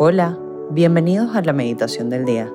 Hola, 0.00 0.38
bienvenidos 0.70 1.34
a 1.34 1.42
la 1.42 1.52
meditación 1.52 2.08
del 2.08 2.24
día. 2.24 2.48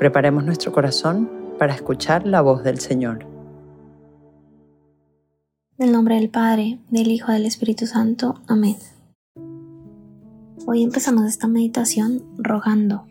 Preparemos 0.00 0.44
nuestro 0.44 0.72
corazón 0.72 1.30
para 1.56 1.72
escuchar 1.72 2.26
la 2.26 2.40
voz 2.40 2.64
del 2.64 2.80
Señor. 2.80 3.28
En 5.78 5.86
el 5.86 5.92
nombre 5.92 6.16
del 6.16 6.30
Padre, 6.30 6.80
del 6.90 7.12
Hijo, 7.12 7.30
y 7.30 7.34
del 7.34 7.46
Espíritu 7.46 7.86
Santo. 7.86 8.40
Amén. 8.48 8.74
Hoy 10.66 10.82
empezamos 10.82 11.26
esta 11.26 11.46
meditación 11.46 12.24
rogando, 12.38 13.06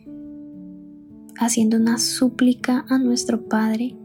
haciendo 1.40 1.78
una 1.78 2.00
súplica 2.00 2.86
a 2.90 2.98
nuestro 2.98 3.48
Padre 3.48 3.96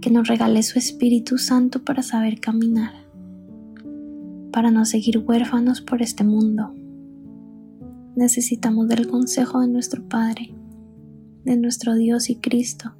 que 0.00 0.12
nos 0.12 0.28
regale 0.28 0.62
su 0.62 0.78
Espíritu 0.78 1.38
Santo 1.38 1.82
para 1.82 2.04
saber 2.04 2.38
caminar, 2.38 2.92
para 4.52 4.70
no 4.70 4.84
seguir 4.84 5.18
huérfanos 5.18 5.80
por 5.80 6.02
este 6.02 6.22
mundo 6.22 6.72
necesitamos 8.16 8.88
del 8.88 9.06
consejo 9.06 9.60
de 9.60 9.68
nuestro 9.68 10.02
Padre, 10.08 10.54
de 11.44 11.56
nuestro 11.56 11.94
Dios 11.94 12.30
y 12.30 12.36
Cristo. 12.36 12.94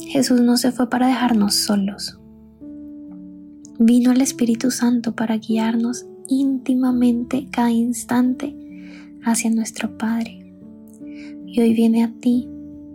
Jesús 0.00 0.40
no 0.40 0.56
se 0.56 0.72
fue 0.72 0.88
para 0.88 1.08
dejarnos 1.08 1.54
solos. 1.54 2.18
Vino 3.78 4.12
el 4.12 4.22
Espíritu 4.22 4.70
Santo 4.70 5.14
para 5.14 5.36
guiarnos 5.36 6.06
íntimamente 6.28 7.48
cada 7.50 7.70
instante 7.70 8.56
hacia 9.24 9.50
nuestro 9.50 9.98
Padre. 9.98 10.54
Y 11.46 11.60
hoy 11.60 11.74
viene 11.74 12.04
a 12.04 12.12
ti 12.20 12.48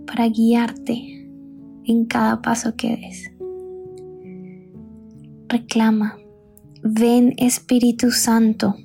para 0.08 0.28
guiarte 0.28 1.30
en 1.86 2.06
cada 2.06 2.42
paso 2.42 2.76
que 2.76 2.98
des. 2.98 3.32
Reclama, 5.50 6.18
ven 6.82 7.34
Espíritu 7.38 8.12
Santo, 8.12 8.76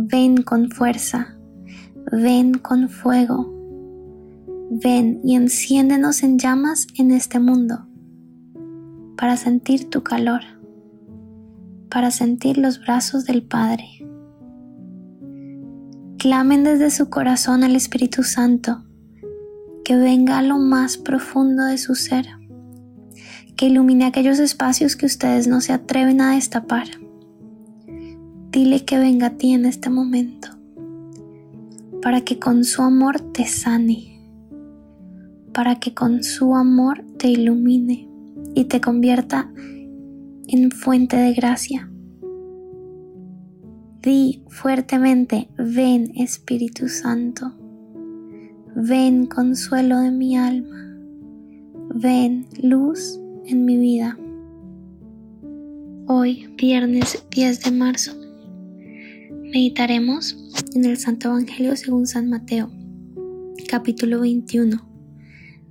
ven 0.00 0.42
con 0.42 0.70
fuerza, 0.70 1.36
ven 2.12 2.54
con 2.54 2.88
fuego, 2.88 3.52
ven 4.70 5.20
y 5.24 5.34
enciéndenos 5.34 6.22
en 6.22 6.38
llamas 6.38 6.86
en 6.96 7.10
este 7.10 7.40
mundo 7.40 7.88
para 9.16 9.36
sentir 9.36 9.90
tu 9.90 10.04
calor, 10.04 10.42
para 11.90 12.12
sentir 12.12 12.58
los 12.58 12.78
brazos 12.78 13.24
del 13.24 13.42
Padre. 13.42 13.86
Clamen 16.18 16.62
desde 16.62 16.92
su 16.92 17.10
corazón 17.10 17.64
al 17.64 17.74
Espíritu 17.74 18.22
Santo, 18.22 18.84
que 19.84 19.96
venga 19.96 20.38
a 20.38 20.42
lo 20.42 20.58
más 20.58 20.96
profundo 20.96 21.64
de 21.64 21.76
su 21.76 21.96
ser, 21.96 22.26
que 23.56 23.66
ilumine 23.66 24.04
aquellos 24.04 24.38
espacios 24.38 24.94
que 24.94 25.06
ustedes 25.06 25.48
no 25.48 25.60
se 25.60 25.72
atreven 25.72 26.20
a 26.20 26.34
destapar 26.34 26.86
Dile 28.50 28.86
que 28.86 28.96
venga 28.96 29.26
a 29.26 29.36
ti 29.36 29.52
en 29.52 29.66
este 29.66 29.90
momento, 29.90 30.48
para 32.00 32.22
que 32.22 32.38
con 32.38 32.64
su 32.64 32.80
amor 32.80 33.20
te 33.20 33.44
sane, 33.44 34.22
para 35.52 35.78
que 35.78 35.92
con 35.92 36.22
su 36.22 36.54
amor 36.54 37.04
te 37.18 37.28
ilumine 37.28 38.08
y 38.54 38.64
te 38.64 38.80
convierta 38.80 39.52
en 40.46 40.70
fuente 40.70 41.18
de 41.18 41.34
gracia. 41.34 41.90
Di 44.00 44.42
fuertemente, 44.48 45.50
ven 45.58 46.12
Espíritu 46.14 46.88
Santo, 46.88 47.52
ven 48.74 49.26
consuelo 49.26 49.98
de 49.98 50.10
mi 50.10 50.38
alma, 50.38 50.96
ven 51.94 52.46
luz 52.62 53.20
en 53.44 53.66
mi 53.66 53.76
vida. 53.76 54.18
Hoy, 56.06 56.48
viernes 56.56 57.22
10 57.30 57.64
de 57.64 57.70
marzo, 57.72 58.27
Meditaremos 59.52 60.36
en 60.74 60.84
el 60.84 60.98
Santo 60.98 61.28
Evangelio 61.28 61.74
según 61.74 62.06
San 62.06 62.28
Mateo, 62.28 62.70
capítulo 63.66 64.20
21, 64.20 64.76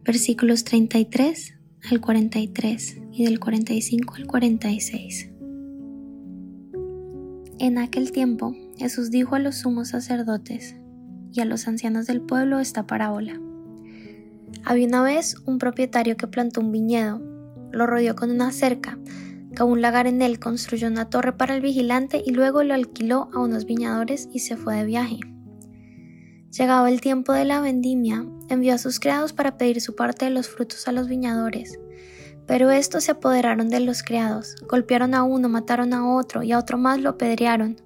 versículos 0.04 0.64
33 0.64 1.54
al 1.92 2.02
43 2.02 2.98
y 3.14 3.26
del 3.26 3.40
45 3.40 4.16
al 4.16 4.26
46. 4.26 5.30
En 7.60 7.78
aquel 7.78 8.12
tiempo 8.12 8.56
Jesús 8.80 9.12
dijo 9.12 9.36
a 9.36 9.40
los 9.40 9.58
sumos 9.58 9.90
sacerdotes 9.90 10.76
y 11.32 11.42
a 11.42 11.46
los 11.46 11.68
ancianos 11.68 12.08
del 12.08 12.22
pueblo 12.22 12.60
esta 12.60 12.88
parábola. 12.88 13.40
Había 14.66 14.88
una 14.88 15.04
vez 15.04 15.36
un 15.46 15.60
propietario 15.60 16.18
que 16.18 16.26
plantó 16.26 16.62
un 16.62 16.72
viñedo, 16.72 17.22
lo 17.72 17.86
rodeó 17.86 18.16
con 18.16 18.32
una 18.32 18.52
cerca, 18.52 18.98
un 19.66 19.81
lagar 19.81 20.07
en 20.07 20.22
él, 20.22 20.40
construyó 20.40 20.88
una 20.88 21.09
torre 21.09 21.34
para 21.34 21.56
el 21.56 21.62
vigilante 21.62 22.22
y 22.25 22.31
luego 22.31 22.63
lo 22.63 22.73
alquiló 22.73 23.29
a 23.34 23.40
unos 23.40 23.66
viñadores 23.66 24.29
y 24.31 24.40
se 24.40 24.57
fue 24.57 24.75
de 24.75 24.85
viaje. 24.85 25.19
Llegado 26.51 26.88
el 26.88 27.01
tiempo 27.01 27.34
de 27.34 27.45
la 27.45 27.62
vendimia, 27.62 28.25
envió 28.50 28.73
a 28.73 28.78
sus 28.78 29.00
criados 29.00 29.34
para 29.34 29.57
pedir 29.57 29.81
su 29.81 29.95
parte 29.95 30.25
de 30.25 30.31
los 30.31 30.47
frutos 30.47 30.88
a 30.88 30.91
los 30.91 31.07
viñadores. 31.07 31.79
Pero 32.47 32.72
estos 32.72 33.03
se 33.03 33.12
apoderaron 33.12 33.69
de 33.69 33.81
los 33.81 34.03
criados, 34.03 34.56
golpearon 34.68 35.13
a 35.13 35.23
uno, 35.23 35.50
mataron 35.50 35.94
a 35.94 36.16
otro 36.16 36.44
y 36.44 36.53
a 36.53 36.59
otro 36.59 36.78
más 36.78 37.00
lo 37.01 37.12
apedrearon. 37.12 37.78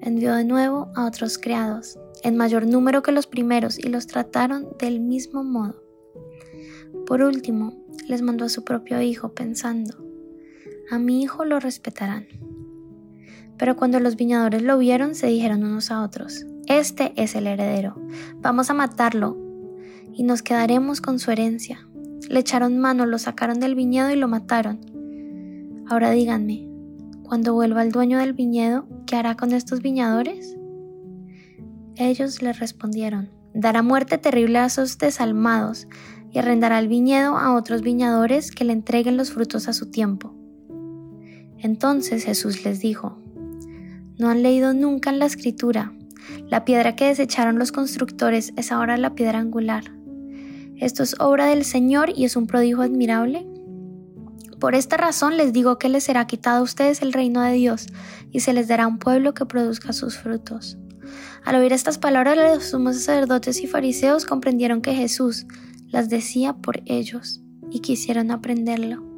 Envió 0.00 0.34
de 0.34 0.44
nuevo 0.44 0.90
a 0.94 1.06
otros 1.06 1.38
criados, 1.38 1.98
en 2.22 2.36
mayor 2.36 2.66
número 2.66 3.02
que 3.02 3.12
los 3.12 3.26
primeros, 3.26 3.78
y 3.78 3.88
los 3.88 4.06
trataron 4.06 4.68
del 4.78 5.00
mismo 5.00 5.44
modo. 5.44 5.82
Por 7.06 7.22
último, 7.22 7.84
les 8.08 8.22
mandó 8.22 8.46
a 8.46 8.48
su 8.48 8.64
propio 8.64 9.00
hijo, 9.00 9.34
pensando, 9.34 10.07
a 10.90 10.98
mi 10.98 11.22
hijo 11.22 11.44
lo 11.44 11.60
respetarán. 11.60 12.26
Pero 13.56 13.76
cuando 13.76 14.00
los 14.00 14.16
viñadores 14.16 14.62
lo 14.62 14.78
vieron, 14.78 15.14
se 15.14 15.26
dijeron 15.26 15.64
unos 15.64 15.90
a 15.90 16.02
otros, 16.02 16.46
Este 16.66 17.12
es 17.16 17.34
el 17.34 17.46
heredero, 17.46 18.00
vamos 18.40 18.70
a 18.70 18.74
matarlo 18.74 19.36
y 20.14 20.22
nos 20.22 20.42
quedaremos 20.42 21.00
con 21.00 21.18
su 21.18 21.30
herencia. 21.30 21.86
Le 22.28 22.40
echaron 22.40 22.78
mano, 22.78 23.06
lo 23.06 23.18
sacaron 23.18 23.60
del 23.60 23.74
viñedo 23.74 24.10
y 24.10 24.16
lo 24.16 24.28
mataron. 24.28 24.80
Ahora 25.88 26.10
díganme, 26.10 26.68
cuando 27.22 27.54
vuelva 27.54 27.82
el 27.82 27.92
dueño 27.92 28.18
del 28.18 28.32
viñedo, 28.32 28.86
¿qué 29.06 29.16
hará 29.16 29.36
con 29.36 29.52
estos 29.52 29.82
viñadores? 29.82 30.56
Ellos 31.96 32.42
le 32.42 32.52
respondieron, 32.52 33.30
dará 33.54 33.82
muerte 33.82 34.18
terrible 34.18 34.58
a 34.58 34.66
esos 34.66 34.98
desalmados 34.98 35.88
y 36.30 36.38
arrendará 36.38 36.78
el 36.78 36.88
viñedo 36.88 37.36
a 37.36 37.54
otros 37.54 37.82
viñadores 37.82 38.50
que 38.50 38.64
le 38.64 38.72
entreguen 38.72 39.16
los 39.16 39.32
frutos 39.32 39.68
a 39.68 39.72
su 39.72 39.90
tiempo. 39.90 40.37
Entonces 41.58 42.24
Jesús 42.24 42.64
les 42.64 42.80
dijo, 42.80 43.18
¿no 44.16 44.28
han 44.28 44.42
leído 44.42 44.74
nunca 44.74 45.10
en 45.10 45.18
la 45.18 45.26
escritura? 45.26 45.92
La 46.48 46.64
piedra 46.64 46.94
que 46.94 47.06
desecharon 47.06 47.58
los 47.58 47.72
constructores 47.72 48.52
es 48.56 48.70
ahora 48.70 48.96
la 48.96 49.14
piedra 49.14 49.38
angular. 49.38 49.84
Esto 50.76 51.02
es 51.02 51.16
obra 51.18 51.46
del 51.46 51.64
Señor 51.64 52.12
y 52.14 52.24
es 52.24 52.36
un 52.36 52.46
prodigio 52.46 52.82
admirable. 52.82 53.46
Por 54.60 54.74
esta 54.74 54.96
razón 54.96 55.36
les 55.36 55.52
digo 55.52 55.78
que 55.78 55.88
les 55.88 56.04
será 56.04 56.26
quitado 56.26 56.58
a 56.58 56.62
ustedes 56.62 57.02
el 57.02 57.12
reino 57.12 57.40
de 57.42 57.52
Dios 57.52 57.86
y 58.30 58.40
se 58.40 58.52
les 58.52 58.68
dará 58.68 58.86
un 58.86 58.98
pueblo 58.98 59.34
que 59.34 59.46
produzca 59.46 59.92
sus 59.92 60.16
frutos. 60.16 60.78
Al 61.44 61.56
oír 61.56 61.72
estas 61.72 61.98
palabras, 61.98 62.36
los 62.36 62.64
sumos 62.64 62.96
sacerdotes 62.96 63.60
y 63.62 63.66
fariseos 63.66 64.26
comprendieron 64.26 64.82
que 64.82 64.94
Jesús 64.94 65.46
las 65.86 66.08
decía 66.08 66.54
por 66.54 66.82
ellos 66.86 67.40
y 67.70 67.80
quisieron 67.80 68.30
aprenderlo 68.30 69.08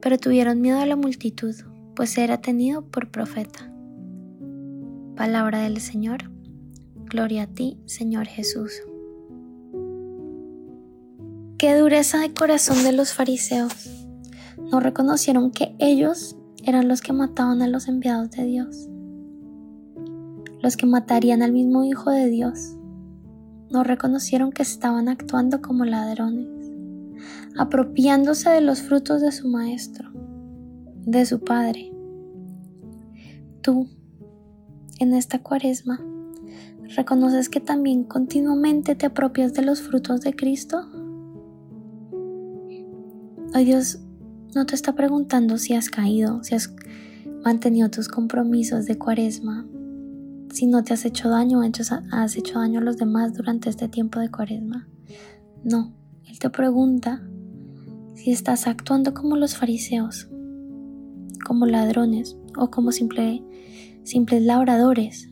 pero 0.00 0.18
tuvieron 0.18 0.60
miedo 0.60 0.78
a 0.78 0.86
la 0.86 0.96
multitud, 0.96 1.54
pues 1.94 2.16
era 2.18 2.40
tenido 2.40 2.82
por 2.82 3.10
profeta. 3.10 3.70
Palabra 5.16 5.60
del 5.60 5.80
Señor. 5.80 6.30
Gloria 7.06 7.42
a 7.42 7.46
ti, 7.46 7.78
Señor 7.86 8.26
Jesús. 8.26 8.72
Qué 11.58 11.76
dureza 11.76 12.18
de 12.18 12.32
corazón 12.32 12.84
de 12.84 12.92
los 12.92 13.12
fariseos. 13.12 14.06
No 14.70 14.80
reconocieron 14.80 15.50
que 15.50 15.74
ellos 15.78 16.36
eran 16.64 16.88
los 16.88 17.02
que 17.02 17.12
mataban 17.12 17.60
a 17.62 17.68
los 17.68 17.88
enviados 17.88 18.30
de 18.30 18.44
Dios, 18.44 18.88
los 20.62 20.76
que 20.76 20.86
matarían 20.86 21.42
al 21.42 21.52
mismo 21.52 21.84
Hijo 21.84 22.10
de 22.10 22.28
Dios. 22.28 22.76
No 23.70 23.84
reconocieron 23.84 24.52
que 24.52 24.62
estaban 24.62 25.08
actuando 25.08 25.60
como 25.60 25.84
ladrones 25.84 26.59
apropiándose 27.58 28.50
de 28.50 28.60
los 28.60 28.82
frutos 28.82 29.20
de 29.22 29.32
su 29.32 29.48
maestro, 29.48 30.10
de 31.06 31.26
su 31.26 31.40
padre. 31.40 31.92
Tú, 33.62 33.88
en 34.98 35.14
esta 35.14 35.40
cuaresma, 35.42 36.00
¿reconoces 36.96 37.48
que 37.48 37.60
también 37.60 38.04
continuamente 38.04 38.94
te 38.94 39.06
apropias 39.06 39.54
de 39.54 39.62
los 39.62 39.82
frutos 39.82 40.20
de 40.20 40.34
Cristo? 40.34 40.88
Hoy 43.54 43.64
Dios 43.64 44.00
no 44.54 44.66
te 44.66 44.74
está 44.74 44.94
preguntando 44.94 45.58
si 45.58 45.74
has 45.74 45.90
caído, 45.90 46.42
si 46.44 46.54
has 46.54 46.74
mantenido 47.44 47.90
tus 47.90 48.08
compromisos 48.08 48.86
de 48.86 48.98
cuaresma, 48.98 49.66
si 50.52 50.66
no 50.66 50.82
te 50.82 50.94
has 50.94 51.04
hecho 51.04 51.28
daño, 51.28 51.60
has 52.10 52.36
hecho 52.36 52.58
daño 52.58 52.80
a 52.80 52.82
los 52.82 52.96
demás 52.96 53.34
durante 53.34 53.70
este 53.70 53.88
tiempo 53.88 54.18
de 54.18 54.30
cuaresma. 54.30 54.88
No, 55.62 55.92
Él 56.28 56.38
te 56.38 56.50
pregunta 56.50 57.22
si 58.14 58.30
estás 58.30 58.66
actuando 58.66 59.14
como 59.14 59.36
los 59.36 59.56
fariseos, 59.56 60.28
como 61.44 61.66
ladrones 61.66 62.36
o 62.56 62.70
como 62.70 62.92
simples 62.92 63.42
labradores, 64.42 65.30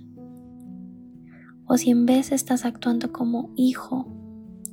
o 1.67 1.77
si 1.77 1.91
en 1.91 2.07
vez 2.07 2.33
estás 2.33 2.65
actuando 2.65 3.13
como 3.13 3.53
hijo, 3.57 4.07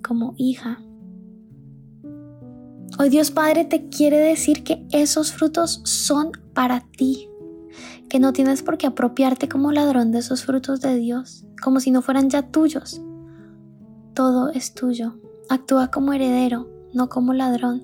como 0.01 0.33
hija. 0.37 0.81
Hoy 2.97 3.09
Dios 3.09 3.31
Padre 3.31 3.65
te 3.65 3.89
quiere 3.89 4.17
decir 4.17 4.63
que 4.63 4.87
esos 4.91 5.33
frutos 5.33 5.81
son 5.83 6.31
para 6.53 6.79
ti, 6.79 7.27
que 8.07 8.19
no 8.19 8.31
tienes 8.31 8.63
por 8.63 8.77
qué 8.77 8.87
apropiarte 8.87 9.49
como 9.49 9.73
ladrón 9.73 10.11
de 10.11 10.19
esos 10.19 10.45
frutos 10.45 10.79
de 10.79 10.95
Dios, 10.95 11.45
como 11.61 11.81
si 11.81 11.91
no 11.91 12.01
fueran 12.01 12.29
ya 12.29 12.43
tuyos. 12.51 13.01
Todo 14.13 14.49
es 14.51 14.73
tuyo. 14.73 15.19
Actúa 15.49 15.91
como 15.91 16.13
heredero, 16.13 16.67
no 16.93 17.09
como 17.09 17.33
ladrón. 17.33 17.83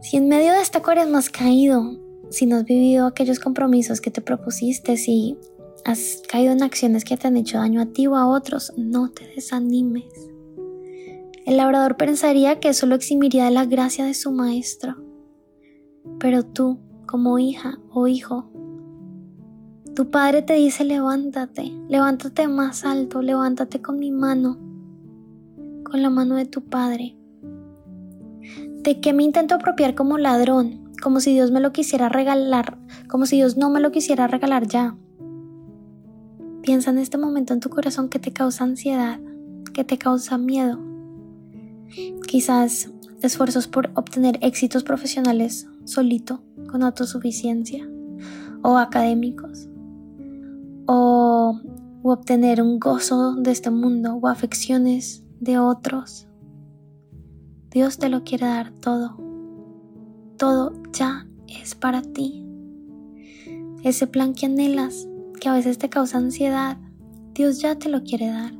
Si 0.00 0.16
en 0.16 0.28
medio 0.28 0.52
de 0.52 0.60
esta 0.60 0.82
cuaresma 0.82 1.18
has 1.18 1.30
caído, 1.30 1.98
si 2.30 2.46
no 2.46 2.56
has 2.56 2.64
vivido 2.64 3.06
aquellos 3.06 3.38
compromisos 3.38 4.00
que 4.00 4.10
te 4.10 4.20
propusiste, 4.20 4.96
si 4.96 5.38
has 5.84 6.22
caído 6.28 6.52
en 6.52 6.62
acciones 6.62 7.04
que 7.04 7.16
te 7.16 7.26
han 7.26 7.36
hecho 7.36 7.58
daño 7.58 7.80
a 7.80 7.86
ti 7.86 8.06
o 8.06 8.16
a 8.16 8.26
otros, 8.26 8.72
no 8.76 9.10
te 9.10 9.26
desanimes. 9.34 10.04
El 11.46 11.58
labrador 11.58 11.96
pensaría 11.96 12.58
que 12.58 12.70
eso 12.70 12.86
lo 12.86 12.94
eximiría 12.94 13.44
de 13.44 13.50
la 13.50 13.66
gracia 13.66 14.06
de 14.06 14.14
su 14.14 14.32
maestro. 14.32 14.96
Pero 16.18 16.42
tú, 16.42 16.78
como 17.06 17.38
hija 17.38 17.78
o 17.90 18.08
hijo, 18.08 18.50
tu 19.94 20.10
padre 20.10 20.42
te 20.42 20.54
dice 20.54 20.84
levántate, 20.84 21.72
levántate 21.88 22.48
más 22.48 22.84
alto, 22.84 23.22
levántate 23.22 23.80
con 23.80 23.98
mi 23.98 24.10
mano, 24.10 24.58
con 25.94 26.02
la 26.02 26.10
mano 26.10 26.34
de 26.34 26.44
tu 26.44 26.64
padre. 26.64 27.16
¿De 28.82 28.98
qué 29.00 29.12
me 29.12 29.22
intento 29.22 29.54
apropiar 29.54 29.94
como 29.94 30.18
ladrón? 30.18 30.90
Como 31.00 31.20
si 31.20 31.32
Dios 31.32 31.52
me 31.52 31.60
lo 31.60 31.72
quisiera 31.72 32.08
regalar, 32.08 32.78
como 33.08 33.26
si 33.26 33.36
Dios 33.36 33.56
no 33.56 33.70
me 33.70 33.78
lo 33.78 33.92
quisiera 33.92 34.26
regalar 34.26 34.66
ya. 34.66 34.96
Piensa 36.62 36.90
en 36.90 36.98
este 36.98 37.16
momento 37.16 37.54
en 37.54 37.60
tu 37.60 37.70
corazón 37.70 38.08
que 38.08 38.18
te 38.18 38.32
causa 38.32 38.64
ansiedad, 38.64 39.20
que 39.72 39.84
te 39.84 39.96
causa 39.96 40.36
miedo. 40.36 40.80
Quizás 42.26 42.90
esfuerzos 43.22 43.68
por 43.68 43.92
obtener 43.94 44.40
éxitos 44.42 44.82
profesionales 44.82 45.68
solito, 45.84 46.42
con 46.72 46.82
autosuficiencia, 46.82 47.88
o 48.62 48.78
académicos, 48.78 49.68
o 50.86 51.60
obtener 52.02 52.60
un 52.60 52.80
gozo 52.80 53.36
de 53.36 53.52
este 53.52 53.70
mundo 53.70 54.18
o 54.20 54.26
afecciones 54.26 55.23
de 55.44 55.58
otros. 55.58 56.26
Dios 57.70 57.98
te 57.98 58.08
lo 58.08 58.24
quiere 58.24 58.46
dar 58.46 58.72
todo. 58.72 59.18
Todo 60.38 60.72
ya 60.92 61.26
es 61.46 61.74
para 61.74 62.02
ti. 62.02 62.44
Ese 63.82 64.06
plan 64.06 64.32
que 64.32 64.46
anhelas 64.46 65.06
que 65.40 65.48
a 65.48 65.52
veces 65.52 65.78
te 65.78 65.90
causa 65.90 66.18
ansiedad, 66.18 66.78
Dios 67.34 67.60
ya 67.60 67.78
te 67.78 67.88
lo 67.88 68.02
quiere 68.02 68.28
dar. 68.28 68.54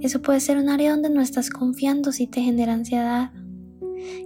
Eso 0.00 0.22
puede 0.22 0.40
ser 0.40 0.58
un 0.58 0.68
área 0.68 0.92
donde 0.92 1.10
no 1.10 1.20
estás 1.20 1.50
confiando 1.50 2.12
si 2.12 2.26
te 2.26 2.42
genera 2.42 2.74
ansiedad. 2.74 3.32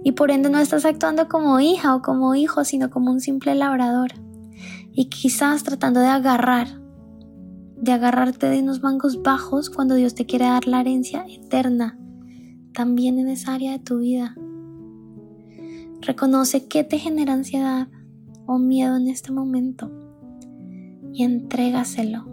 Y 0.03 0.11
por 0.11 0.29
ende 0.29 0.49
no 0.49 0.59
estás 0.59 0.85
actuando 0.85 1.27
como 1.27 1.59
hija 1.59 1.95
o 1.95 2.01
como 2.01 2.35
hijo, 2.35 2.63
sino 2.63 2.91
como 2.91 3.11
un 3.11 3.19
simple 3.19 3.55
labrador. 3.55 4.11
Y 4.91 5.05
quizás 5.05 5.63
tratando 5.63 6.01
de 6.01 6.07
agarrar, 6.07 6.80
de 7.81 7.91
agarrarte 7.91 8.47
de 8.47 8.59
unos 8.59 8.83
mangos 8.83 9.23
bajos 9.23 9.71
cuando 9.71 9.95
Dios 9.95 10.13
te 10.13 10.27
quiere 10.27 10.45
dar 10.45 10.67
la 10.67 10.81
herencia 10.81 11.25
eterna, 11.27 11.97
también 12.73 13.17
en 13.17 13.27
esa 13.27 13.55
área 13.55 13.71
de 13.71 13.79
tu 13.79 13.97
vida. 13.97 14.35
Reconoce 15.99 16.67
qué 16.67 16.83
te 16.83 16.99
genera 16.99 17.33
ansiedad 17.33 17.87
o 18.45 18.59
miedo 18.59 18.95
en 18.97 19.07
este 19.07 19.31
momento 19.31 19.91
y 21.11 21.23
entrégaselo. 21.23 22.25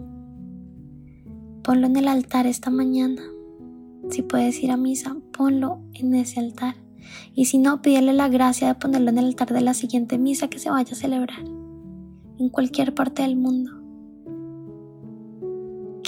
Ponlo 1.63 1.87
en 1.87 1.97
el 1.97 2.07
altar 2.07 2.45
esta 2.45 2.69
mañana. 2.69 3.21
Si 4.09 4.21
puedes 4.21 4.61
ir 4.63 4.71
a 4.71 4.77
misa, 4.77 5.17
ponlo 5.35 5.81
en 5.93 6.13
ese 6.13 6.39
altar. 6.39 6.75
Y 7.33 7.45
si 7.45 7.57
no, 7.57 7.81
pídele 7.81 8.13
la 8.13 8.29
gracia 8.29 8.67
de 8.67 8.75
ponerlo 8.75 9.09
en 9.09 9.17
el 9.17 9.25
altar 9.25 9.51
de 9.51 9.61
la 9.61 9.73
siguiente 9.73 10.19
misa 10.19 10.47
que 10.47 10.59
se 10.59 10.69
vaya 10.69 10.93
a 10.93 10.95
celebrar 10.95 11.43
en 12.37 12.49
cualquier 12.49 12.93
parte 12.93 13.23
del 13.23 13.35
mundo. 13.35 13.78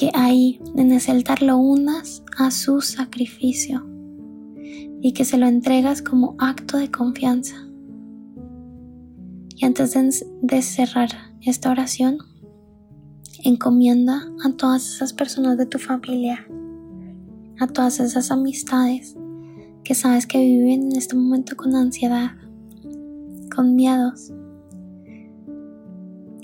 Que 0.01 0.09
ahí, 0.15 0.59
en 0.75 0.91
ese 0.93 1.11
altar, 1.11 1.43
lo 1.43 1.59
unas 1.59 2.23
a 2.35 2.49
su 2.49 2.81
sacrificio 2.81 3.85
y 4.99 5.13
que 5.13 5.25
se 5.25 5.37
lo 5.37 5.45
entregas 5.45 6.01
como 6.01 6.35
acto 6.39 6.77
de 6.77 6.89
confianza. 6.89 7.55
Y 9.55 9.63
antes 9.63 10.25
de 10.41 10.61
cerrar 10.63 11.09
esta 11.41 11.69
oración, 11.69 12.17
encomienda 13.43 14.27
a 14.43 14.53
todas 14.53 14.95
esas 14.95 15.13
personas 15.13 15.59
de 15.59 15.67
tu 15.67 15.77
familia, 15.77 16.47
a 17.59 17.67
todas 17.67 17.99
esas 17.99 18.31
amistades 18.31 19.15
que 19.83 19.93
sabes 19.93 20.25
que 20.25 20.39
viven 20.39 20.85
en 20.85 20.95
este 20.95 21.15
momento 21.15 21.55
con 21.55 21.75
ansiedad, 21.75 22.31
con 23.55 23.75
miedos, 23.75 24.33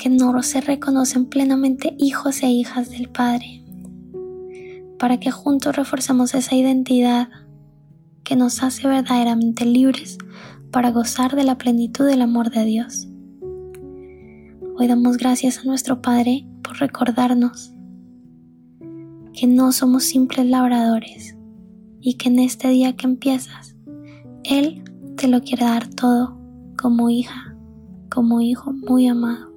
no 0.09 0.41
se 0.43 0.61
reconocen 0.61 1.25
plenamente 1.25 1.95
hijos 1.97 2.43
e 2.43 2.49
hijas 2.49 2.89
del 2.89 3.09
Padre, 3.09 3.63
para 4.99 5.19
que 5.19 5.31
juntos 5.31 5.75
reforcemos 5.75 6.33
esa 6.33 6.55
identidad 6.55 7.29
que 8.23 8.35
nos 8.35 8.63
hace 8.63 8.87
verdaderamente 8.87 9.65
libres 9.65 10.17
para 10.71 10.91
gozar 10.91 11.35
de 11.35 11.43
la 11.43 11.57
plenitud 11.57 12.05
del 12.05 12.21
amor 12.21 12.49
de 12.49 12.65
Dios. 12.65 13.07
Hoy 14.77 14.87
damos 14.87 15.17
gracias 15.17 15.59
a 15.59 15.63
nuestro 15.63 16.01
Padre 16.01 16.47
por 16.61 16.77
recordarnos 16.77 17.73
que 19.33 19.47
no 19.47 19.71
somos 19.71 20.03
simples 20.03 20.45
labradores 20.45 21.35
y 22.01 22.15
que 22.15 22.29
en 22.29 22.39
este 22.39 22.69
día 22.69 22.95
que 22.95 23.07
empiezas, 23.07 23.75
Él 24.43 24.83
te 25.15 25.27
lo 25.27 25.41
quiere 25.41 25.65
dar 25.65 25.87
todo 25.87 26.37
como 26.77 27.09
hija, 27.09 27.55
como 28.09 28.41
hijo 28.41 28.71
muy 28.71 29.07
amado. 29.07 29.56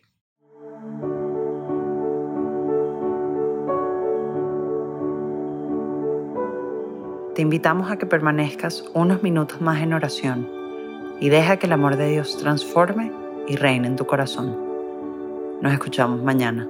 Te 7.35 7.41
invitamos 7.41 7.91
a 7.91 7.97
que 7.97 8.05
permanezcas 8.05 8.83
unos 8.93 9.23
minutos 9.23 9.61
más 9.61 9.81
en 9.81 9.93
oración 9.93 10.49
y 11.19 11.29
deja 11.29 11.57
que 11.57 11.67
el 11.67 11.73
amor 11.73 11.95
de 11.95 12.09
Dios 12.09 12.37
transforme 12.37 13.11
y 13.47 13.55
reine 13.55 13.87
en 13.87 13.95
tu 13.95 14.05
corazón. 14.05 14.57
Nos 15.61 15.71
escuchamos 15.71 16.21
mañana. 16.21 16.67